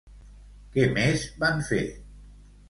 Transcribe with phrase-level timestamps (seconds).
[0.77, 1.83] Què més van fer?